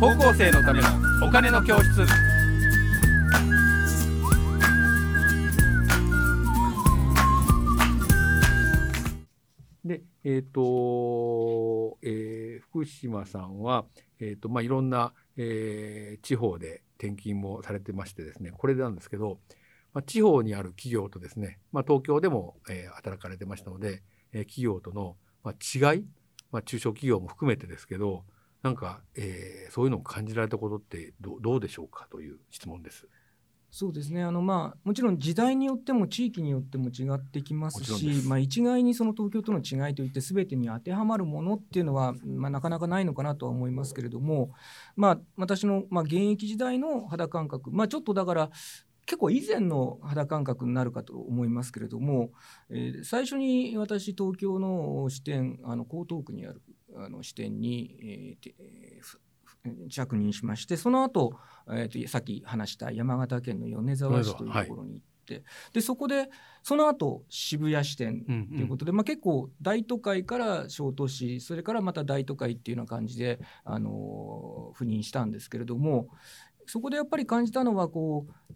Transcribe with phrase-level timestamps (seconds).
[0.00, 0.88] 高校生のための
[1.26, 2.04] お金の教室。
[9.84, 13.84] でえっ、と、えー福島さんは、
[14.18, 19.38] えーとまあ、いろんな、えー地方で転勤もされてましてですねこれなんですけど、
[19.92, 24.02] まあ、地方にある企業とですね、まあ、東京でも、えー働かれてましたので、
[24.32, 26.04] えー企業との、まあ、違い、
[26.50, 28.24] まあ、中小企業も含めてですけど
[28.64, 33.08] なんか、えーそういうのを感じられたことってどどうでしょうかという質問です。
[33.70, 44.52] そうですねあの、まあ、もちろん時代によっても地域によっても違ってきますし、まあ、一概にその東京との違いといって全てに当てはまるものっていうのは、まあ、なかなかないのかなとは思いますけれども、
[44.94, 48.50] まあ、私の、まあ、現役時代の肌感覚、まあ、ちょっとだから
[49.06, 52.30] 結構以前の肌感覚になるかと思いますけれども、
[52.70, 56.62] えー最初に私東京の支店あの江東区にある
[56.96, 59.14] あの支店に、えー
[59.88, 61.38] 着任しましてその後、
[61.70, 65.42] えーとさっき話した山形県の米沢市というところに行って、
[65.72, 66.28] でそこで
[66.62, 76.08] その後渋谷支店うんということで、まあ、結構大都会から小都市それからまた大都会っていうような感じで、あのー赴任したんですけれども
[76.66, 78.54] そこでやっぱり感じたのはこう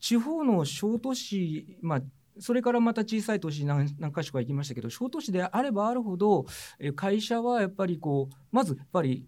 [0.00, 2.00] 地方の小都市、まあ、
[2.40, 6.46] それからまた小さい都市何何か所か行きましたけど小都市であればあるほど
[6.78, 9.26] えー会社はやっぱりこうまずやっぱり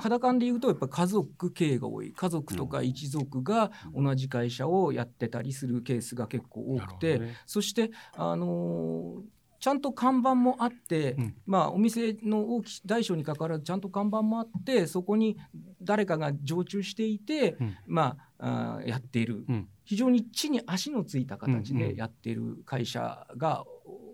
[0.00, 2.12] 肌感で言うとやっぱ家族経営が多い。
[2.12, 7.34] 家族とか一族が同じ会社をやってたりするケースが結構多くて、ね。
[7.46, 9.20] そして、あのー
[9.60, 11.34] ちゃんと看板もあって、うん。
[11.46, 15.36] まあ、お店の大き大小にかかわらずちゃんと看板もあってそこに
[15.82, 17.76] 誰かが常駐していて、うん。
[17.86, 19.44] まあ、あーやっている。
[19.48, 19.68] うん。
[19.84, 21.88] 非常に地に足のついた形うんうん。
[21.90, 23.64] でやっている会社が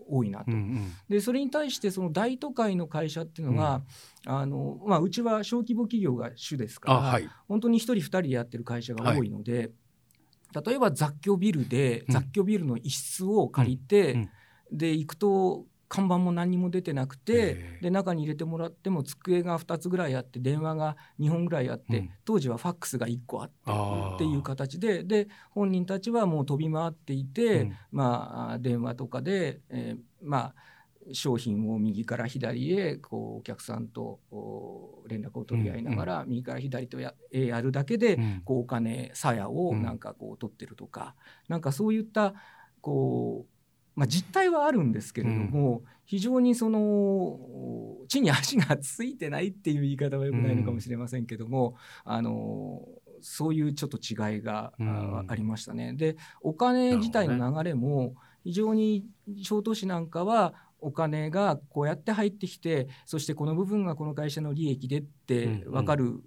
[0.09, 0.47] 多いなと。
[0.49, 0.93] うんうん。
[1.09, 3.83] でそれに対してその大都会の会社っていうのが、
[4.27, 7.29] あのまあ、うちは小規模企業が主ですから、あはい。
[7.47, 9.71] 本当に1人2人でやってる会社が多いので、
[10.67, 12.15] 例えば雑居ビルでうん。
[12.15, 14.31] 雑居ビルの一室を借りて、うん
[14.71, 22.11] で行くと看板も何にも出てなくてで中に入れてもらっても机が2つぐらいあって電話が2本ぐらいあって、うん。
[22.25, 23.55] 当時はファックスが1個あって
[24.17, 27.77] っていう形でで本人たちはもう飛び回っていて、うん。
[27.93, 30.55] まあ、電話とかで、えーまあ、
[31.13, 38.43] 商品を右から左へこうお客さんとお連絡を取り合いながら、右から左とやえやるだけで、うん。
[38.45, 41.15] こうお金鞘をうんなんかこう取ってるとか、
[41.49, 42.35] なんかそういった
[42.81, 43.56] こう、
[43.97, 47.39] まあ、実態はあるんですけれども、非常にその
[48.09, 52.87] 地に足がついてないっていう言い方はよくないのかもしれませんけども、あの
[53.23, 54.73] そういうちょっと違いが、
[55.29, 55.95] ありましたね。
[55.95, 58.15] でお金自体の流れも
[58.45, 59.05] 非常に
[59.43, 66.21] 小都市なんかはお金がこうやって入ってきてそしてこの部分がこの会社の利益でってうん分かる、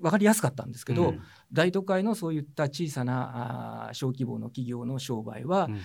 [0.00, 1.20] 分かりやすかったんですけど、うん。
[1.52, 5.80] 大都会のそういった小さなあー小規模の企業の商売は、うん。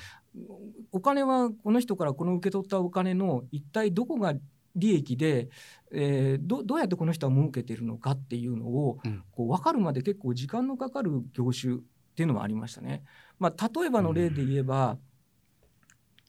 [0.91, 4.33] お金はこの人からこの受け取ったお金の一体どこが
[4.75, 5.49] 利益で、
[5.91, 9.23] えーどどうやってこの人は儲けてるのかっていうのを、うん。
[9.31, 11.77] こう分かるまで結構時間のかかる業種っ
[12.15, 13.03] ていうのもありましたね。
[13.39, 14.97] まあ、例えばの例で言えば、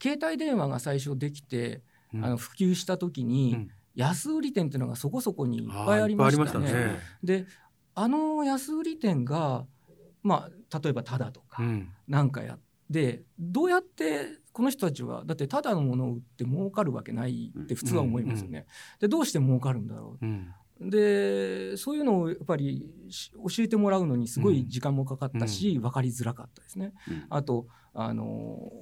[0.02, 1.82] 携帯電話が最初できて、
[2.14, 2.24] うん。
[2.24, 3.70] あの普及した時に、うん。
[3.96, 6.48] 安売り店っていうのがそこそこにいっぱいありましたね。
[6.48, 7.00] したね。
[7.24, 7.46] で
[8.02, 9.66] あの安売り店が、
[10.22, 11.88] まあ、例えばタダとかうん。
[12.08, 12.58] なんかやっ
[12.90, 18.66] てどうやってこの人たちはだってタダのものを売って儲かるわけないって普通は思いますよね。
[19.00, 20.26] でどうして儲かるんだろう。
[20.26, 20.54] ん。
[20.80, 26.94] うでそういうのをやっぱりし教えてもらうのにすごい時間もかかったし、分かりづらかったですね。
[27.06, 27.26] うん。
[27.28, 28.72] あとあの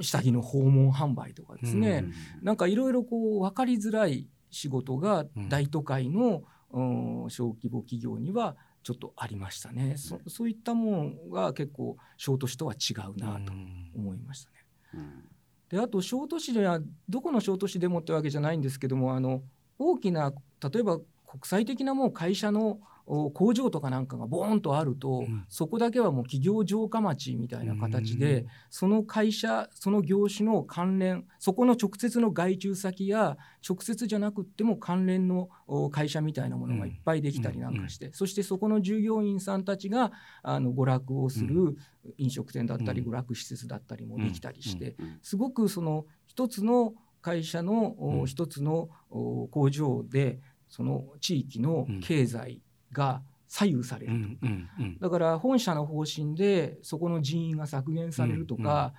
[0.00, 2.04] 下着の訪問販売とかですね、
[2.42, 5.48] なんかいろいろこう分かりづらい仕事がうん。
[5.48, 6.42] 大都会の、
[6.74, 9.94] うん小規模企業にはちょっとありましたね。
[9.96, 14.56] そそういったものが結構小都市とは違うなとうん思いましたね。
[14.94, 15.24] うん
[15.70, 19.42] であと小都市ではどこの小都市でもってわけじゃないんですけどもあの
[19.78, 25.44] 大きな例えば国際的なもう会社のお工場とかなんかがボーンとあると、うん。
[25.48, 28.46] そこだけはもう企業城下町みたいな形うでん。
[28.70, 33.36] その会社その業種の関連そこの直接の外注先や
[33.68, 40.12] 直接じゃなくっても関連のお会社みたいなものがいっぱいできたりなんかして、そしてそこの従業員さんたちが
[40.42, 41.76] あの娯楽をする
[42.16, 43.08] 飲食店だったりうん。
[43.08, 52.60] 娯楽施設だったりもできたりして、うんすごくその一つの会社の一つのお工場でその地域の経済
[52.94, 54.18] が左右されると。
[54.18, 54.98] うんうんうん。
[54.98, 58.94] だから本社の方針でそこの人員が削減されるとか、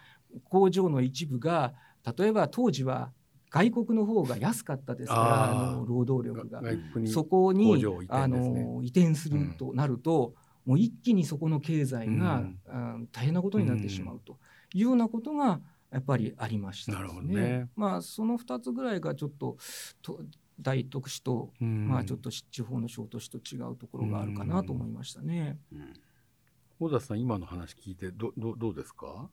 [0.49, 1.73] 工場の一部が
[2.17, 3.11] 例えば当時は
[3.49, 6.61] 外国の方が安かったですからあの労働力が。
[7.07, 12.59] そこに工場移転あの移転するとなると、もう一気にそこの経済が、うん。
[12.67, 14.37] あ大変なことになってしまうと。
[14.73, 15.61] いうようなことが
[15.91, 17.69] やっぱりありましたなるほどね。
[17.75, 19.57] まあその2つぐらいがちょっと
[20.01, 20.19] と
[20.59, 21.87] 大都市と、うん。
[21.87, 25.59] まあちょっと地方の小都市と違うところがあるかなと思いましたね。
[25.71, 25.93] うん。
[26.79, 29.29] 小田さん今の話聞いてどどどうですか？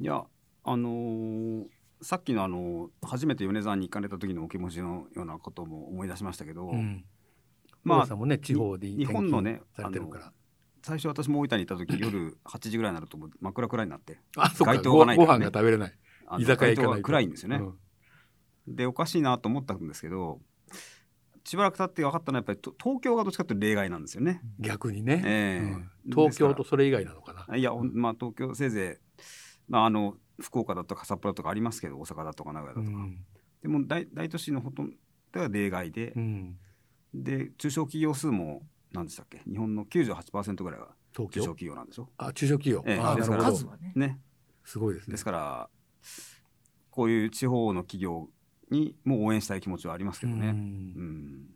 [0.00, 0.24] いや
[0.64, 1.66] あのー
[2.02, 7.04] さっきのあの初めて米沢に行かれた時のお気持ちのようなことも思い出しましたけど、うん。
[7.84, 10.32] まあ小田さんもね地方で日本のね転勤されてるから。
[10.82, 15.44] 最初私も大分に行った時 夜8時ぐらいになるともう真っ暗暗になって街灯ごごがないからね。
[15.44, 15.92] 飯が食べれない。
[16.26, 17.56] あの居酒屋行かないと街灯が暗いんですよね。
[17.56, 17.78] うん
[18.66, 20.40] でおかしいなと思ったんですけど
[21.44, 24.42] しばらく経って分かったのはやっぱりと東京がどっちかというと例外なんですよね。
[24.58, 25.72] 逆にね、ええ。
[25.72, 25.90] うん。
[26.10, 27.56] 東京とそれ以外なのかな。
[27.56, 29.22] いや、ほんまあ、東京せいぜい、
[29.68, 33.24] まあ、あの福岡だとか札幌とかありますけど大阪だとか名古屋だとか、うん。
[33.62, 34.92] でも大大都市のほとん
[35.32, 36.58] どは例外でう、ん。
[37.14, 39.40] で中小企業数も何でしたっけ？
[39.50, 43.00] 日本の98%ぐらいが東中小京企業なんでしょあ中小企業、ええ。
[43.00, 43.64] あですからなるほど。
[43.64, 43.92] 数はね。
[43.96, 44.20] ね。
[44.64, 45.12] すごいですね。
[45.12, 45.70] ですから
[46.90, 48.28] こういう地方の企業
[48.70, 50.48] にも応援したい気持ちはありますけどうね。
[50.48, 50.54] うん。
[50.54, 51.46] ん。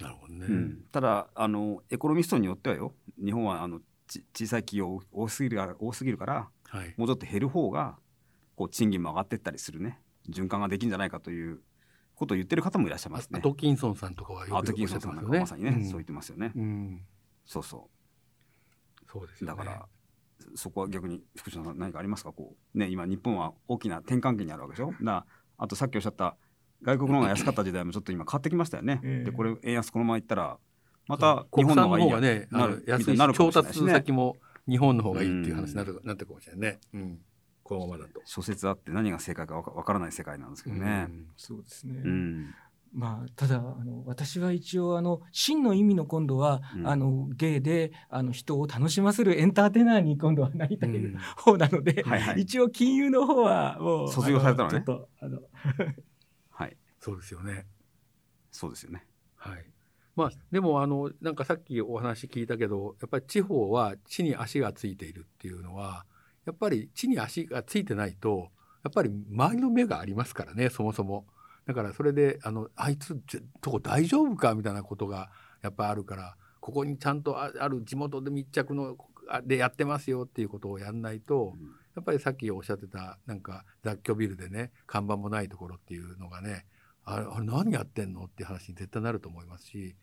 [0.00, 0.84] なるほどね、うん。
[0.92, 6.94] ただあのエコノミストによってはよ日本はあのち小さい企業多すぎるから多すぎるからはい。
[6.96, 7.98] もうちょっと減る方が
[8.56, 10.00] こう賃金も上がってったりするね。
[10.28, 11.60] 循環ができるんじゃないかという
[12.14, 13.38] ことを言ってる方もいらっしゃいますね。
[13.38, 15.84] アトキンソンさんとかはよくアトキンソンさんなんかまさにね、うん。
[15.84, 16.52] そう言ってますよね。
[16.54, 17.02] うん。
[17.44, 17.88] そうそ
[19.10, 19.54] そうですよね。
[19.54, 19.86] うだから、
[20.54, 22.32] そこは逆に福島さん何かありますか？
[22.32, 24.92] こうね今日本は大きな転換期にあるわけでしょ？
[25.02, 25.26] だ
[25.58, 26.36] あとさっきおっしゃった
[26.82, 29.00] 外国の方が安かった時代もちょっと今変わってきましたよね。
[29.04, 30.58] ええでこれ円安このままいったら
[31.06, 34.36] また日本の方がいいやねあなるの安いなるか調達先も
[34.68, 37.18] 日本の方がいいっていう話になるなってるかもしれないね、うん、
[37.62, 38.20] このままだと。
[38.24, 41.08] 諸説あって何が正解かわかわからない世界なんですけどね。
[41.36, 42.54] そうですね、うん
[42.92, 55.38] まあ、ただあの私は一応あの真の意味の今度は、うんあの芸であの人を楽しませるエンターテイナーに今度はなりたいうん方なので、はいはい一応金融の方はもう卒業されたのねあちょっとあの
[56.50, 57.66] はいそうですよね。
[58.50, 59.06] そうですよね。
[59.36, 59.64] はい。
[60.16, 66.04] まあでもあのなんかさっきお話聞いたけどやっぱり地方は地に足がついているっていうのは
[66.44, 68.48] やっぱり地に足がついてないと
[68.82, 71.24] やっぱり周りの目がありますからねそもそも。
[71.70, 75.30] だからそれであのあいつぜとこ大丈夫かみたいなことが
[75.62, 78.96] やっぱあるからここにちゃんとあある地元で密着の
[79.28, 81.54] あでやってますよっていうことをやんないと
[81.94, 86.66] やっぱりさっきおっしゃってたなんか雑居ビルでね看板もないところっていうのがね
[87.04, 89.94] あれあれ何やってんのっていう話に絶対なると思いますし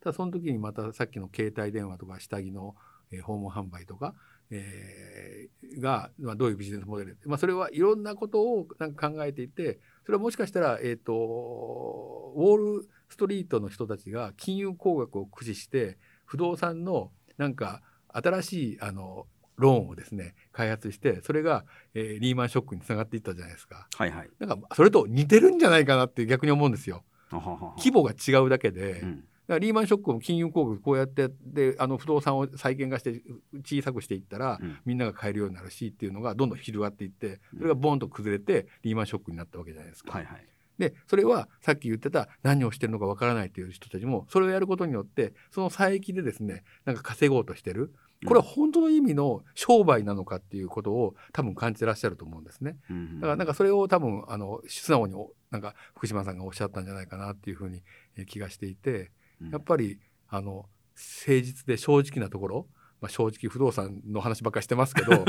[0.00, 2.76] ただその時にまたさっきの携帯電話とか下着の、
[3.10, 4.14] えー訪問販売とか、
[4.50, 11.12] えーが、まあ、どういうビジネスモデル、まあ、それはいろんなことをなんか考えていてそれはもしかしたら、えー、と
[12.36, 17.82] ウォールストリートの人たちが金融工学を駆使して不動産のなんか
[18.12, 19.26] 新しいあの
[19.56, 21.64] ローンをですね開発してそれが、
[21.94, 23.88] えーリーマンショックにつながっていったじゃないですか。
[23.96, 24.30] はいはい。
[24.38, 27.04] なんかそれと似てるんじゃないかなって逆に思うんですよ。
[27.76, 33.22] 規模が違うだけで、うんらリーマンショックも金融工具こうやってであの不動産を再建化して
[33.64, 40.12] 小さくしていったら、うんみんなが買えるようになるしっていうのがどんどん広がっていってそれがボンと崩れてリーマンショックになったわけじゃないですか。
[40.12, 40.46] はいはい。
[40.78, 47.92] でそれはさっき言ってた何をしてるのかわからないという人たちもそれをやることによってその佐伯でですねなんか稼ごうとしてる
[48.26, 52.76] これは本当の意味の商売なのかっていうことを多分感じてらっしゃると思うんですね。
[52.90, 57.82] うんだからなんかそれを多分あの素直におなんか福島さんがおっしゃったんじゃないかなっていうふうに
[58.16, 59.08] えー気がしていてうん
[59.50, 60.66] やっぱりあの
[60.96, 62.66] 誠実で正直なところ、
[63.00, 65.24] まあ、正直不動産の話ばっかりしてますけど やっ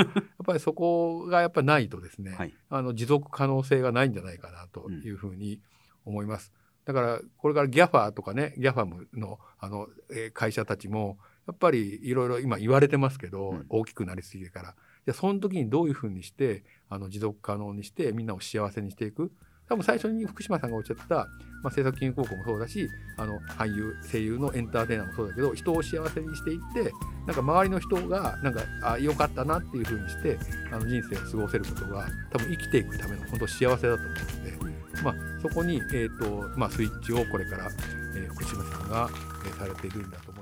[0.46, 2.54] ぱりそこがやっぱりないとですね、はい。
[2.70, 5.62] あの持続可能性がないんじゃないかなというふうに
[6.06, 6.52] 思います。
[6.86, 14.76] だからこれからギャファーとかねギャファムのあの、えー会社たちもやっぱりいろいろ今言われてますけど、うん大きくなりすぎるから
[15.06, 19.32] じゃあその時にどういうふうにしてあの持続可能にしてみんなを幸せにしていく
[19.70, 21.28] 多分最初に福島さんがおっしゃってた、まあ、
[21.66, 26.92] 政策金融高校もそうだしあの俳優声優のエンターテイナーもそうだけど人を幸せにしていって
[27.28, 30.40] なんか周りの人がなんかあ良かったなっていうふうにして
[30.72, 37.70] あの人生を過ごせることが多分生きていくための本当幸せだと思うので、まあ、そこに、えーとまあ、スイッチをこれから、
[38.16, 39.10] えー福島さんが、
[39.46, 40.39] えーされているんだと思います。